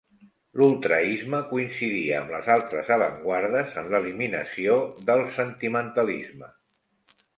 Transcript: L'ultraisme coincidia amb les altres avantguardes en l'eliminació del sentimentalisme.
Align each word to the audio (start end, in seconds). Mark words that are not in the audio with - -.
L'ultraisme 0.59 1.41
coincidia 1.49 2.15
amb 2.21 2.33
les 2.35 2.49
altres 2.55 2.89
avantguardes 2.95 3.77
en 3.83 3.91
l'eliminació 3.93 4.79
del 5.11 5.23
sentimentalisme. 5.37 6.51